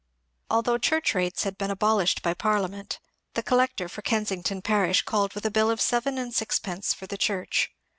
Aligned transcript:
Although 0.49 0.79
church 0.79 1.13
rates 1.13 1.43
had 1.43 1.59
been 1.59 1.69
abolished 1.69 2.23
by 2.23 2.33
Parliament, 2.33 2.97
the 3.35 3.43
collector 3.43 3.87
for 3.87 4.01
Kensington 4.01 4.63
parish 4.63 5.03
called 5.03 5.33
with 5.35 5.45
a 5.45 5.51
bill 5.51 5.69
of 5.69 5.79
seven 5.79 6.17
and 6.17 6.33
sixpence 6.33 6.91
for 6.91 7.05
the 7.05 7.19
church. 7.19 7.69